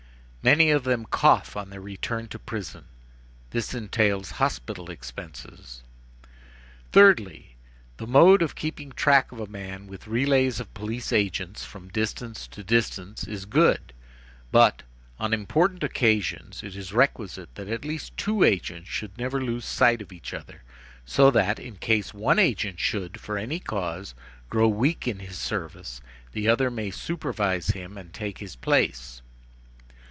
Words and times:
Many 0.43 0.71
of 0.71 0.85
them 0.85 1.05
cough 1.05 1.55
on 1.55 1.69
their 1.69 1.79
return 1.81 2.27
to 2.29 2.39
prison. 2.39 2.85
This 3.51 3.75
entails 3.75 4.31
hospital 4.41 4.89
expenses. 4.89 5.83
"Thirdly: 6.91 7.57
the 7.97 8.07
mode 8.07 8.41
of 8.41 8.55
keeping 8.55 8.91
track 8.91 9.31
of 9.31 9.39
a 9.39 9.45
man 9.45 9.85
with 9.85 10.07
relays 10.07 10.59
of 10.59 10.73
police 10.73 11.13
agents 11.13 11.63
from 11.63 11.89
distance 11.89 12.47
to 12.47 12.63
distance, 12.63 13.23
is 13.23 13.45
good, 13.45 13.93
but, 14.51 14.81
on 15.19 15.31
important 15.31 15.83
occasions, 15.83 16.63
it 16.63 16.75
is 16.75 16.91
requisite 16.91 17.53
that 17.53 17.69
at 17.69 17.85
least 17.85 18.17
two 18.17 18.43
agents 18.43 18.89
should 18.89 19.15
never 19.19 19.39
lose 19.39 19.63
sight 19.63 20.01
of 20.01 20.11
each 20.11 20.33
other, 20.33 20.63
so 21.05 21.29
that, 21.29 21.59
in 21.59 21.75
case 21.75 22.15
one 22.15 22.39
agent 22.39 22.79
should, 22.79 23.19
for 23.19 23.37
any 23.37 23.59
cause, 23.59 24.15
grow 24.49 24.67
weak 24.67 25.07
in 25.07 25.19
his 25.19 25.37
service, 25.37 26.01
the 26.31 26.47
other 26.47 26.71
may 26.71 26.89
supervise 26.89 27.67
him 27.67 27.95
and 27.95 28.11
take 28.11 28.39
his 28.39 28.55
place. 28.55 29.21